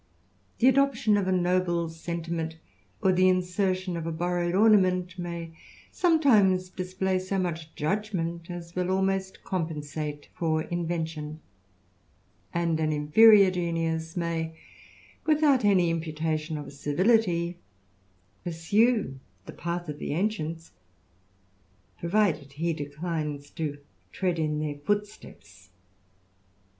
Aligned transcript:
The 0.57 0.67
adoption 0.67 1.15
of 1.15 1.27
a 1.27 1.31
noble 1.31 1.87
iment, 1.87 2.55
or 3.03 3.11
the 3.11 3.29
insertion 3.29 3.95
of 3.95 4.07
a 4.07 4.11
borrowed 4.11 4.55
ornament, 4.55 5.19
may 5.19 5.53
etimes 5.93 6.75
display 6.75 7.19
so 7.19 7.37
much 7.37 7.75
judgment 7.75 8.49
as 8.49 8.75
will 8.75 8.87
ahnost 8.87 9.43
corn 9.43 9.83
sate 9.83 10.29
for 10.33 10.63
invention: 10.63 11.39
and 12.51 12.79
an 12.79 12.91
inferior 12.91 13.51
genius 13.51 14.17
may, 14.17 14.57
without 15.27 15.63
imputation 15.63 16.57
of 16.57 16.73
servility, 16.73 17.59
pursue 18.43 19.19
the 19.45 19.53
path 19.53 19.87
of 19.87 19.99
the 19.99 20.13
ancients, 20.13 20.71
^ided 22.01 22.53
he 22.53 22.73
declines 22.73 23.51
to 23.51 23.77
tread 24.11 24.39
in 24.39 24.57
their 24.61 24.79
footsteps. 24.79 25.69